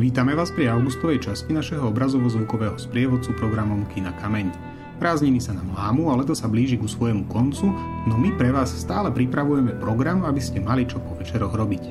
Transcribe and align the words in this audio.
Vítame 0.00 0.32
vás 0.32 0.48
pri 0.48 0.72
augustovej 0.72 1.28
časti 1.28 1.52
našeho 1.52 1.92
obrazovo-zvukového 1.92 2.80
sprievodcu 2.80 3.36
programom 3.36 3.84
Kina 3.92 4.16
Kameň. 4.16 4.48
Prázdniny 4.96 5.44
sa 5.44 5.52
nám 5.52 5.76
lámu, 5.76 6.08
ale 6.08 6.24
to 6.24 6.32
sa 6.32 6.48
blíži 6.48 6.80
ku 6.80 6.88
svojemu 6.88 7.28
koncu, 7.28 7.68
no 8.08 8.16
my 8.16 8.32
pre 8.40 8.48
vás 8.48 8.72
stále 8.72 9.12
pripravujeme 9.12 9.76
program, 9.76 10.24
aby 10.24 10.40
ste 10.40 10.56
mali 10.56 10.88
čo 10.88 11.04
po 11.04 11.12
večeroch 11.20 11.52
robiť. 11.52 11.84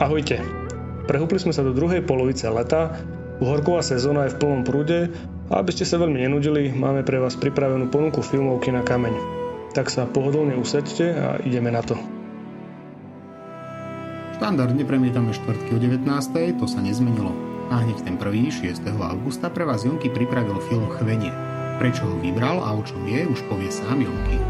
Ahojte. 0.00 0.40
Prehúpli 1.04 1.36
sme 1.36 1.52
sa 1.52 1.60
do 1.60 1.76
druhej 1.76 2.00
polovice 2.00 2.48
leta, 2.48 2.96
uhorková 3.44 3.84
sezóna 3.84 4.24
je 4.24 4.32
v 4.32 4.40
plnom 4.40 4.64
prúde 4.64 5.12
a 5.52 5.60
aby 5.60 5.68
ste 5.68 5.84
sa 5.84 6.00
veľmi 6.00 6.16
nenudili, 6.16 6.72
máme 6.72 7.04
pre 7.04 7.20
vás 7.20 7.36
pripravenú 7.36 7.92
ponuku 7.92 8.24
filmov 8.24 8.64
Kina 8.64 8.80
Kameň. 8.80 9.12
Tak 9.76 9.92
sa 9.92 10.08
pohodlne 10.08 10.56
usadte 10.56 11.12
a 11.12 11.36
ideme 11.44 11.68
na 11.68 11.84
to. 11.84 12.19
Štandardne 14.40 14.88
premietame 14.88 15.36
štvrtky 15.36 15.76
o 15.76 15.78
19. 16.00 16.00
to 16.56 16.64
sa 16.64 16.80
nezmenilo. 16.80 17.28
A 17.68 17.84
hneď 17.84 18.08
ten 18.08 18.16
prvý, 18.16 18.48
6. 18.48 18.80
augusta, 18.88 19.52
pre 19.52 19.68
vás 19.68 19.84
Jonky 19.84 20.08
pripravil 20.08 20.56
film 20.64 20.88
Chvenie. 20.96 21.28
Prečo 21.76 22.08
ho 22.08 22.16
vybral 22.24 22.64
a 22.64 22.72
o 22.72 22.80
čom 22.80 23.04
je, 23.04 23.28
už 23.28 23.36
povie 23.52 23.68
sám 23.68 24.00
Jonky. 24.00 24.40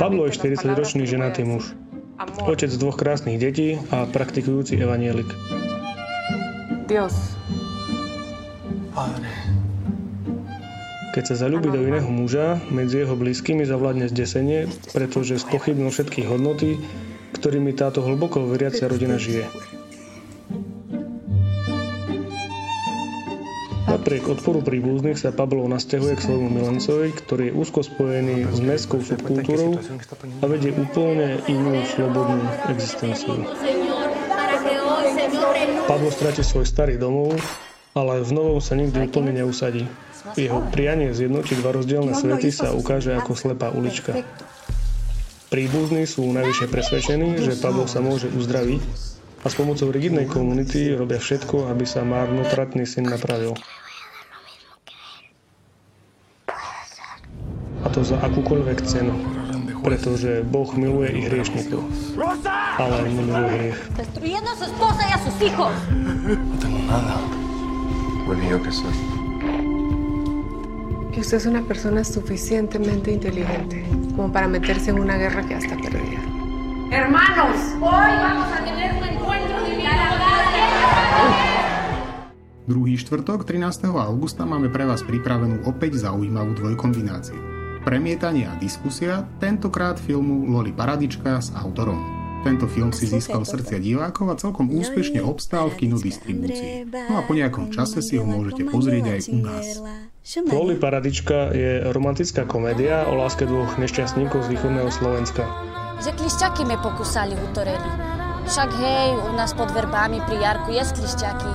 Pablo 0.00 0.24
je 0.24 0.32
40-ročný 0.40 1.04
ženatý 1.04 1.44
muž. 1.44 1.76
Otec 2.48 2.72
dvoch 2.72 2.96
krásnych 2.96 3.36
detí 3.36 3.76
a 3.92 4.08
praktikujúci 4.08 4.80
evanielik. 4.80 5.28
Dios. 6.88 7.36
Padre. 8.96 9.51
Keď 11.12 11.24
sa 11.28 11.44
zalúbi 11.44 11.68
do 11.68 11.76
iného 11.84 12.08
muža, 12.08 12.56
medzi 12.72 13.04
jeho 13.04 13.12
blízkymi 13.12 13.68
zavládne 13.68 14.08
zdesenie, 14.08 14.64
pretože 14.96 15.44
spochybnil 15.44 15.92
všetky 15.92 16.24
hodnoty, 16.24 16.80
ktorými 17.36 17.76
táto 17.76 18.00
hlboko 18.00 18.48
veriacia 18.48 18.88
rodina 18.88 19.20
žije. 19.20 19.44
Napriek 23.92 24.24
odporu 24.24 24.64
príbuzných 24.64 25.20
sa 25.20 25.36
Pablo 25.36 25.68
nasťahuje 25.68 26.16
k 26.16 26.24
svojmu 26.24 26.48
milencovi, 26.48 27.12
ktorý 27.12 27.52
je 27.52 27.56
úzko 27.60 27.84
spojený 27.84 28.48
s 28.48 28.58
mestskou 28.64 29.04
subkultúrou 29.04 29.76
a 30.40 30.44
vedie 30.48 30.72
úplne 30.72 31.44
inú 31.44 31.76
slobodnú 31.92 32.40
existenciu. 32.72 33.44
Pablo 35.84 36.08
stratí 36.08 36.40
svoj 36.40 36.64
starý 36.64 36.96
domov, 36.96 37.36
ale 37.92 38.24
v 38.24 38.32
novom 38.32 38.64
sa 38.64 38.72
nikdy 38.80 39.12
úplne 39.12 39.36
neusadí. 39.36 39.84
Jeho 40.38 40.62
prianie 40.70 41.10
zjednotiť 41.10 41.58
dva 41.58 41.74
rozdielne 41.74 42.14
svety 42.14 42.54
sa 42.54 42.70
ukáže 42.70 43.10
ako 43.10 43.34
slepá 43.34 43.74
ulička. 43.74 44.22
Príbuzní 45.50 46.08
sú 46.08 46.24
najvyššie 46.32 46.66
presvedčení, 46.70 47.28
že 47.42 47.58
Pavlo 47.60 47.84
sa 47.90 48.00
môže 48.00 48.30
uzdraviť 48.30 48.80
a 49.42 49.46
s 49.50 49.54
pomocou 49.58 49.90
rigidnej 49.90 50.30
komunity 50.30 50.94
robia 50.94 51.18
všetko, 51.18 51.68
aby 51.68 51.84
sa 51.84 52.06
márnotratný 52.06 52.86
syn 52.86 53.10
napravil. 53.10 53.58
A 57.82 57.90
to 57.90 58.06
za 58.06 58.16
akúkoľvek 58.22 58.78
cenu, 58.86 59.12
pretože 59.82 60.46
Boh 60.46 60.70
miluje 60.78 61.18
i 61.18 61.20
hriešnikov, 61.26 61.82
ale 62.78 63.10
nemiluje 63.10 63.46
hriech. 63.50 63.78
Destruyendo 63.98 64.48
a 64.48 64.56
su 64.56 64.64
esposa 64.70 65.02
y 65.02 65.12
a 65.12 65.18
sus 65.18 65.36
hijos. 65.42 65.76
No 66.22 66.54
tengo 66.62 66.80
nada. 66.86 67.18
Bueno, 68.24 68.48
yo 68.48 68.62
qué 68.62 68.70
sé 68.70 69.21
que 71.12 71.20
usted 71.20 71.36
es 71.36 71.46
una 71.46 71.62
persona 71.62 72.02
suficientemente 72.04 73.12
inteligente 73.12 73.84
como 74.16 74.32
para 74.32 74.48
meterse 74.48 74.90
en 74.90 74.98
una 74.98 75.16
guerra 75.16 75.42
que 75.42 75.50
ya 75.50 75.58
está 75.58 75.76
perdida. 75.76 76.20
Hermanos, 76.90 77.56
hoy 77.80 78.12
vamos 78.16 78.48
a 78.48 78.64
tener 78.64 78.92
un 78.96 79.04
encuentro 79.04 79.62
divino. 79.64 79.92
Druhý 82.62 82.94
štvrtok, 82.96 83.44
13. 83.44 83.90
augusta, 83.90 84.46
máme 84.46 84.70
pre 84.70 84.86
vás 84.86 85.02
pripravenú 85.02 85.66
opäť 85.66 85.98
zaujímavú 86.06 86.54
dvojkombináciu. 86.56 87.36
Premietanie 87.82 88.46
a 88.46 88.54
diskusia, 88.54 89.26
tentokrát 89.42 89.98
filmu 89.98 90.46
Loli 90.46 90.70
Paradička 90.70 91.42
s 91.42 91.50
autorom. 91.58 91.98
Tento 92.46 92.70
film 92.70 92.94
si 92.94 93.10
získal 93.10 93.42
srdcia 93.42 93.82
divákov 93.82 94.26
a 94.30 94.38
celkom 94.38 94.70
úspešne 94.70 95.18
obstál 95.22 95.74
v 95.74 95.86
kinodistribúcii. 95.86 96.86
No 97.10 97.18
a 97.18 97.26
po 97.26 97.34
nejakom 97.34 97.74
čase 97.74 97.98
si 97.98 98.14
ho 98.14 98.22
môžete 98.22 98.62
pozrieť 98.70 99.04
aj 99.10 99.20
u 99.30 99.38
nás. 99.42 99.66
Loli 100.22 100.78
Paradička 100.78 101.50
je 101.50 101.82
romantická 101.90 102.46
komédia 102.46 103.10
o 103.10 103.18
láske 103.18 103.42
dvoch 103.42 103.74
nešťastníkov 103.74 104.46
z 104.46 104.54
východného 104.54 104.86
Slovenska. 104.86 105.42
Že 105.98 106.14
klišťaky 106.14 106.62
me 106.62 106.78
pokusali 106.78 107.34
utoreli. 107.34 107.90
Však 108.46 108.70
hej, 108.70 109.18
u 109.18 109.34
nás 109.34 109.50
pod 109.50 109.74
verbami 109.74 110.22
pri 110.22 110.38
Jarku 110.38 110.70
je 110.70 110.78
klišťaky. 110.78 111.50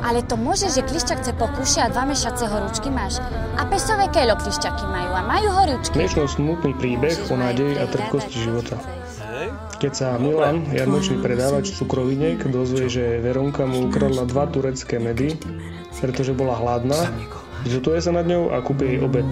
Ale 0.00 0.24
to 0.24 0.40
môže, 0.40 0.72
že 0.72 0.88
klišťak 0.88 1.28
chce 1.28 1.32
pokúšať 1.36 1.88
a 1.88 1.92
dva 1.92 2.08
mešace 2.08 2.48
horúčky 2.48 2.88
máš. 2.88 3.20
A 3.60 3.68
pesové 3.68 4.08
kelo 4.08 4.32
klišťaky 4.40 4.84
majú 4.88 5.12
a 5.12 5.20
majú 5.20 5.48
horúčky. 5.52 6.00
Miešno 6.00 6.24
smutný 6.24 6.72
príbeh 6.72 7.20
o 7.28 7.36
nádeji 7.36 7.76
a 7.76 7.84
trpkosti 7.84 8.36
života. 8.48 8.80
Keď 9.76 9.92
sa 9.92 10.16
Milan, 10.16 10.64
jarmočný 10.72 11.20
predávač 11.20 11.76
cukroviniek, 11.76 12.40
dozvie, 12.48 12.88
že 12.88 13.20
Veronka 13.20 13.68
mu 13.68 13.92
ukradla 13.92 14.24
dva 14.24 14.48
turecké 14.48 14.96
medy, 14.96 15.36
pretože 16.00 16.32
bola 16.32 16.56
hladná, 16.56 17.12
zutuje 17.64 17.98
sa 18.04 18.12
nad 18.12 18.28
ňou 18.28 18.52
a 18.52 18.60
kúpi 18.60 18.84
jej 18.84 18.98
obed. 19.00 19.24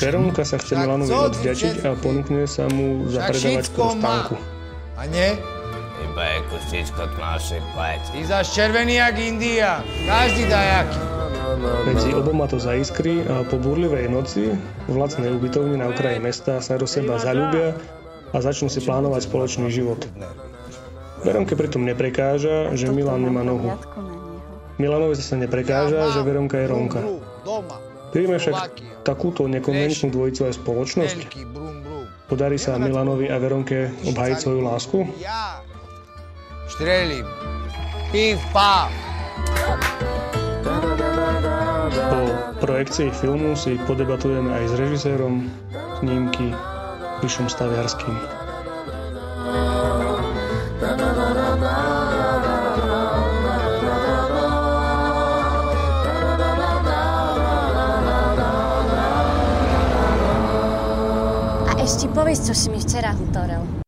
Veronka 0.00 0.44
sa 0.44 0.56
chce 0.56 0.76
Milanovi 0.76 1.12
odvďačiť 1.12 1.74
a 1.84 1.96
ponúkne 2.00 2.48
sa 2.48 2.68
mu 2.72 3.04
za 3.12 3.28
predávačku 3.28 3.76
do 3.76 3.88
stánku. 4.00 4.34
A 4.96 5.02
nie? 5.08 5.36
Iba 5.96 6.24
je 6.24 6.38
kustičko 6.52 7.02
tmavšie 7.16 7.58
pleť. 7.76 8.02
Ty 8.12 8.20
zaš 8.24 8.46
červený 8.56 9.00
jak 9.00 9.16
India, 9.20 9.80
každý 10.08 10.48
dajaký. 10.48 11.00
Medzi 11.88 12.12
oboma 12.12 12.44
to 12.44 12.60
zaiskry 12.60 13.24
a 13.24 13.44
po 13.48 13.56
burlivej 13.56 14.12
noci 14.12 14.52
v 14.88 14.94
lacnej 14.96 15.32
ubytovni 15.32 15.80
na 15.80 15.88
okraji 15.88 16.20
mesta 16.20 16.60
sa 16.60 16.76
do 16.76 16.84
seba 16.84 17.16
zalúbia 17.16 17.72
a 18.32 18.36
začnú 18.40 18.68
si 18.68 18.84
plánovať 18.84 19.24
spoločný 19.24 19.72
život. 19.72 20.04
Veronke 21.24 21.56
pritom 21.56 21.88
neprekáža, 21.88 22.76
že 22.76 22.92
Milan 22.92 23.24
nemá 23.24 23.40
nohu. 23.40 23.72
Milanovi 24.76 25.16
zase 25.16 25.40
neprekáža, 25.40 26.12
že 26.12 26.20
Veronka 26.20 26.60
je 26.60 26.66
Ronka. 26.68 27.00
Príjme 28.12 28.36
však 28.36 28.56
takúto 29.08 29.48
nekonvenčnú 29.48 30.12
dvojicu 30.12 30.48
aj 30.48 30.54
spoločnosť? 30.60 31.18
Podarí 32.28 32.60
sa 32.60 32.76
Milanovi 32.76 33.32
a 33.32 33.40
Veronke 33.40 33.88
obhajiť 34.04 34.36
svoju 34.36 34.60
lásku? 34.66 34.98
Štrelím. 36.68 37.24
Pív, 38.12 38.36
pá. 38.52 38.90
Po 42.10 42.20
projekcii 42.60 43.10
filmu 43.16 43.56
si 43.56 43.78
podebatujeme 43.86 44.50
aj 44.50 44.64
s 44.68 44.74
režisérom 44.76 45.48
snímky 46.02 46.52
Mišom 47.24 47.48
Staviarským. 47.48 48.45
Povedz, 62.16 62.48
čo 62.48 62.56
si 62.56 62.72
mi 62.72 62.80
včera 62.80 63.12
hutoril. 63.12 63.84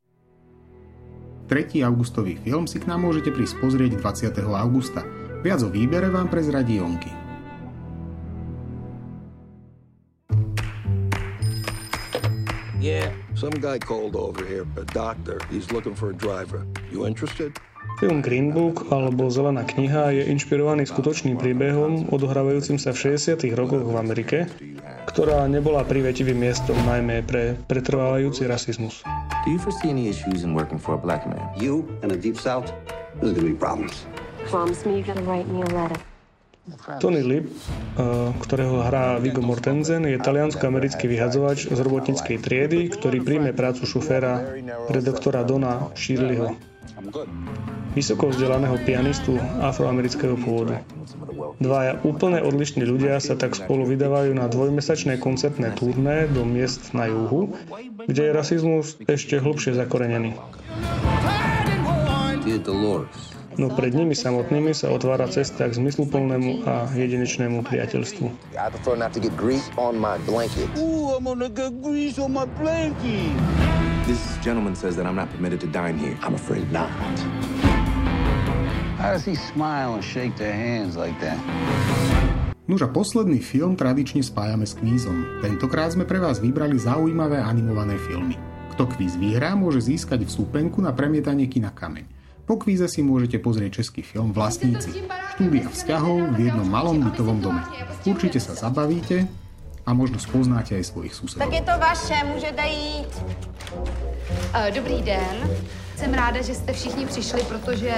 3. 1.49 1.81
augustový 1.81 2.37
film 2.37 2.69
si 2.69 2.77
k 2.77 2.85
nám 2.85 3.09
môžete 3.09 3.33
prísť 3.33 3.57
pozrieť 3.57 3.97
20. 4.05 4.37
augusta. 4.53 5.01
Viac 5.41 5.65
o 5.65 5.73
výbere 5.73 6.13
vám 6.13 6.29
prezradí 6.29 6.77
Jonky. 6.77 7.18
Yeah, 12.79 13.11
some 13.35 13.59
guy 13.59 13.83
called 13.83 14.15
over 14.15 14.47
here, 14.47 14.63
a 14.79 14.87
doctor. 14.87 15.43
He's 15.51 15.75
looking 15.75 15.99
for 15.99 16.11
a 16.11 16.17
driver. 16.17 16.63
You 16.95 17.11
interested? 17.11 17.59
Film 17.99 18.23
Green 18.23 18.55
Book 18.55 18.87
alebo 18.95 19.27
Zelená 19.27 19.67
kniha 19.67 20.15
je 20.15 20.23
inšpirovaný 20.31 20.87
skutočným 20.87 21.35
príbehom 21.43 22.07
odohrávajúcim 22.15 22.79
sa 22.79 22.95
v 22.95 23.19
60. 23.19 23.43
rokoch 23.59 23.83
v 23.83 23.99
Amerike, 23.99 24.47
ktorá 25.11 25.51
nebola 25.51 25.83
privetivým 25.83 26.39
miestom 26.39 26.79
najmä 26.87 27.27
pre 27.27 27.59
pretrvávajúci 27.67 28.47
rasizmus. 28.47 29.03
Do 29.43 29.51
you 29.51 29.59
foresee 29.59 29.91
any 29.91 30.07
issues 30.07 30.47
in 30.47 30.55
working 30.55 30.79
for 30.79 30.95
a 30.95 31.01
black 31.01 31.27
man? 31.27 31.43
You 31.59 31.83
in 32.07 32.15
the 32.15 32.21
deep 32.21 32.39
south? 32.39 32.71
There's 33.19 33.35
gonna 33.35 33.51
be 33.51 33.59
problems. 33.59 34.07
Promise 34.47 34.87
me 34.87 35.03
you're 35.03 35.11
gonna 35.11 35.27
write 35.27 35.51
me 35.51 35.67
a 35.67 35.71
letter. 35.75 35.99
Tony 37.01 37.23
Lip, 37.25 37.47
eh, 37.49 38.33
ktorého 38.45 38.85
hrá 38.85 39.17
Viggo 39.21 39.41
Mortensen, 39.41 40.05
je 40.05 40.19
taliansko-americký 40.21 41.09
vyhadzovač 41.09 41.69
z 41.69 41.79
robotníckej 41.79 42.37
triedy, 42.41 42.89
ktorý 42.93 43.25
príjme 43.25 43.51
prácu 43.57 43.89
šoféra 43.89 44.59
redaktora 44.93 45.45
Dona 45.45 45.89
Shirleyho. 45.97 46.57
Vysoko 47.95 48.31
vzdelaného 48.31 48.79
pianistu 48.87 49.39
afroamerického 49.63 50.39
pôvodu. 50.39 50.83
Dvaja 51.59 51.99
úplne 52.07 52.39
odlišní 52.43 52.87
ľudia 52.87 53.19
sa 53.19 53.35
tak 53.35 53.59
spolu 53.59 53.87
vydávajú 53.87 54.35
na 54.35 54.47
dvojmesačné 54.47 55.19
koncertné 55.19 55.75
turné 55.75 56.31
do 56.31 56.47
miest 56.47 56.95
na 56.95 57.11
juhu, 57.11 57.59
kde 58.07 58.31
je 58.31 58.33
rasizmus 58.35 58.95
ešte 59.07 59.43
hlbšie 59.43 59.75
zakorenený. 59.75 60.39
No 63.59 63.67
pred 63.75 63.91
nimi 63.91 64.15
samotnými 64.15 64.71
sa 64.71 64.95
otvára 64.95 65.27
cesta 65.27 65.67
k 65.67 65.75
zmysluplnému 65.75 66.63
a 66.63 66.87
jedinečnému 66.95 67.67
priateľstvu. 67.67 68.55
This 74.07 74.23
gentleman 74.41 74.79
says 74.79 74.95
that 74.95 75.11
I'm 75.11 75.19
not 75.19 75.27
permitted 75.35 75.59
to 75.67 75.69
dine 75.75 75.99
here. 75.99 76.15
I'm 76.23 76.39
afraid 76.39 76.71
not. 76.71 76.87
How 79.03 79.11
does 79.11 79.27
he 79.27 79.35
smile 79.35 79.99
and 79.99 80.07
shake 80.07 80.39
their 80.39 80.55
hands 80.55 80.95
like 80.95 81.19
that? 81.19 81.37
Nuž 82.71 82.87
a 82.87 82.91
posledný 82.95 83.43
film 83.43 83.75
tradične 83.75 84.23
spájame 84.23 84.71
s 84.71 84.79
kvízom. 84.79 85.43
Tentokrát 85.43 85.91
sme 85.91 86.07
pre 86.07 86.23
vás 86.23 86.39
vybrali 86.39 86.79
zaujímavé 86.79 87.43
animované 87.43 87.99
filmy. 88.07 88.39
Kto 88.77 88.87
kvíz 88.87 89.19
vyhrá, 89.19 89.59
môže 89.59 89.83
získať 89.83 90.23
vstupenku 90.31 90.79
na 90.79 90.95
premietanie 90.95 91.51
kina 91.51 91.75
Kameň. 91.75 92.18
Po 92.49 92.57
kvíze 92.57 92.89
si 92.89 93.05
môžete 93.05 93.37
pozrieť 93.45 93.85
český 93.85 94.01
film 94.01 94.33
Vlastníci. 94.33 95.05
Štúdia 95.37 95.69
vzťahov 95.69 96.33
v 96.33 96.49
jednom 96.49 96.65
malom 96.65 96.97
bytovom 97.05 97.45
dome. 97.45 97.61
Určite 98.09 98.41
sa 98.41 98.57
zabavíte 98.57 99.29
a 99.89 99.97
možno 99.97 100.21
spoznáte 100.21 100.77
aj 100.77 100.85
svojich 100.85 101.17
susedov. 101.17 101.49
Tak 101.49 101.53
je 101.57 101.65
to 101.65 101.75
vaše, 101.81 102.17
môžete 102.29 102.65
jít. 102.69 103.13
Uh, 104.53 104.69
dobrý 104.69 105.01
den. 105.01 105.37
Jsem 105.97 106.15
ráda, 106.15 106.43
že 106.43 106.55
jste 106.55 106.73
všichni 106.73 107.07
přišli, 107.07 107.43
protože 107.43 107.93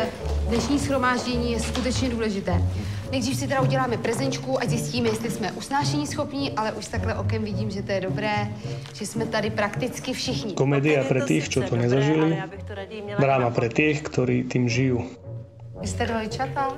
dnešní 0.49 0.79
schromáždění 0.79 1.53
je 1.53 1.61
skutečně 1.61 2.09
důležité. 2.09 2.63
Nejdřív 3.11 3.37
si 3.37 3.49
teda 3.49 3.61
uděláme 3.61 3.97
prezenčku 3.97 4.63
a 4.63 4.67
zjistíme, 4.67 5.09
jestli 5.09 5.31
jsme 5.31 5.53
usnášení 5.53 6.07
schopní, 6.07 6.51
ale 6.53 6.73
už 6.73 6.89
takhle 6.89 7.15
okem 7.15 7.45
vidím, 7.45 7.71
že 7.71 7.83
to 7.83 7.93
je 7.93 8.01
dobré, 8.01 8.49
že 8.95 9.07
jsme 9.07 9.27
tady 9.27 9.51
prakticky 9.51 10.13
všichni. 10.13 10.53
Komédia 10.55 11.05
pre 11.05 11.27
tých, 11.27 11.49
čo 11.51 11.67
to 11.67 11.77
nezažili, 11.77 12.39
dráma 13.19 13.51
pre 13.51 13.69
tých, 13.69 14.07
ktorí 14.07 14.47
tým 14.47 14.71
žijú. 14.71 15.05
Vy 15.81 15.87
jste 15.87 16.07
dvojčata? 16.07 16.69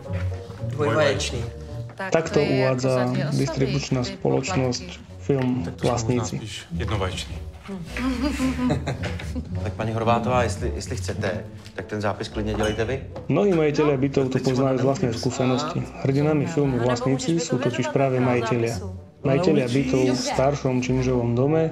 Dvojvaječný. 0.63 1.62
Tak 1.97 2.13
Takto 2.13 2.41
uvádza 2.41 3.13
distribučná 3.37 4.05
spoločnosť 4.05 4.87
film 5.23 5.63
Vlastníci. 5.83 6.41
Jednovaječný. 6.75 7.53
tak 9.63 9.73
paní 9.73 9.93
Horvátová, 9.93 10.43
jestli, 10.43 10.73
jestli 10.75 10.97
chcete, 10.97 11.45
tak 11.75 11.87
ten 11.87 12.01
zápis 12.01 12.29
klidně 12.29 12.55
dělejte 12.55 12.85
vy. 12.85 13.03
Mnohí 13.29 13.55
majiteľia 13.55 13.97
bytov 13.97 14.35
to 14.35 14.39
poznajú 14.43 14.79
z 14.79 14.85
vlastnej 14.85 15.13
skúsenosti. 15.15 15.79
Hrdinami 16.03 16.51
filmu 16.51 16.83
Vlastníci 16.83 17.39
sú 17.39 17.63
totiž 17.63 17.95
práve 17.95 18.19
majiteľia. 18.19 18.83
Majiteľia 19.23 19.71
bytov 19.71 20.03
v 20.11 20.19
staršom 20.19 20.83
činžovom 20.83 21.39
dome, 21.39 21.71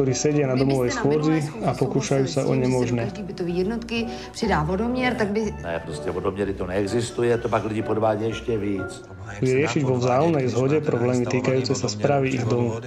ktorí 0.00 0.16
sedia 0.16 0.48
na 0.48 0.56
domovej 0.56 0.96
schôdzi 0.96 1.44
a 1.60 1.76
pokúšajú 1.76 2.24
sa 2.24 2.48
o 2.48 2.56
nemožné. 2.56 3.12
bytové 3.20 3.52
jednotky 3.52 4.08
přidá 4.32 4.64
vodoměr, 4.64 5.12
tak 5.12 5.28
by... 5.28 5.52
Ne, 5.60 5.76
prostě 5.84 6.10
vodoměry 6.10 6.56
to 6.56 6.66
neexistuje, 6.66 7.38
to 7.38 7.48
pak 7.52 7.68
lidi 7.68 7.84
podvádí 7.84 8.32
ešte 8.32 8.56
víc. 8.56 9.04
Vyriešiť 9.44 9.84
vo 9.84 10.00
vzájomnej 10.00 10.48
zhode 10.48 10.80
problémy 10.80 11.28
týkajúce 11.28 11.76
sa 11.76 11.92
správy 11.92 12.40
ich 12.40 12.44
domu. 12.48 12.80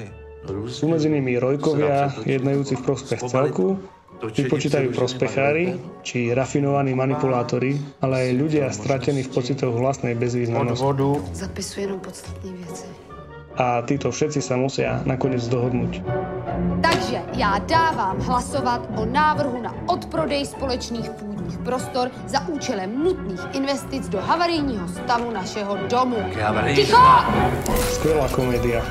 Sú 0.73 0.89
medzi 0.89 1.13
nimi 1.13 1.37
rojkovia, 1.37 2.17
jednajúci 2.25 2.81
v 2.81 2.83
prospech 2.83 3.21
celku, 3.29 3.77
vypočítajú 4.17 4.89
prospechári, 4.97 5.77
či 6.01 6.33
rafinovaní 6.33 6.97
manipulátori, 6.97 7.77
ale 8.01 8.25
aj 8.25 8.29
ľudia 8.41 8.65
stratení 8.73 9.21
v 9.21 9.29
pocitoch 9.29 9.77
vlastnej 9.77 10.17
bezvýznamnosti. 10.17 10.81
Zapisujú 11.37 11.79
jenom 11.85 12.01
podstatné 12.01 12.49
veci. 12.57 13.12
A 13.57 13.85
títo 13.85 14.09
všetci 14.09 14.41
sa 14.41 14.57
musia 14.57 15.05
nakoniec 15.05 15.45
dohodnúť. 15.45 16.01
Takže 16.81 17.21
já 17.37 17.57
dávám 17.57 18.19
hlasovat 18.19 18.81
o 18.97 19.05
návrhu 19.05 19.61
na 19.61 19.73
odprodej 19.85 20.45
společných 20.45 21.09
půdních 21.09 21.57
prostor 21.57 22.11
za 22.27 22.47
účelem 22.47 23.03
nutných 23.03 23.41
investic 23.53 24.09
do 24.09 24.21
havarijního 24.21 24.87
stavu 24.87 25.31
našeho 25.31 25.77
domu. 25.89 26.17
Ticho! 26.75 26.97
Skvelá 27.89 28.27
komédia. 28.29 28.81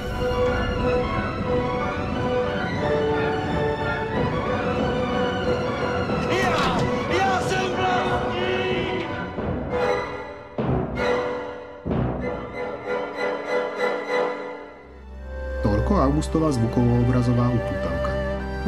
Augustová 16.23 16.55
zvukovo-obrazová 16.55 17.51
ututavka. 17.51 18.15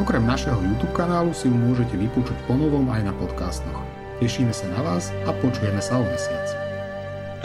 Okrem 0.03 0.27
našeho 0.27 0.59
YouTube 0.59 0.91
kanálu 0.91 1.31
si 1.31 1.47
ju 1.47 1.55
môžete 1.55 1.95
vypočuť 1.95 2.35
ponovom 2.51 2.83
aj 2.91 3.07
na 3.07 3.15
podcastoch. 3.15 3.79
Tešíme 4.19 4.51
sa 4.51 4.67
na 4.75 4.83
vás 4.83 5.15
a 5.23 5.31
počujeme 5.39 5.79
sa 5.79 5.95
o 5.95 6.03
mesiac. 6.03 6.51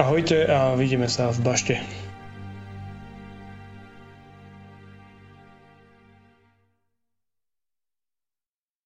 Ahojte 0.03 0.51
a 0.51 0.75
vidíme 0.75 1.07
sa 1.07 1.31
v 1.31 1.39
bašte. 1.47 1.79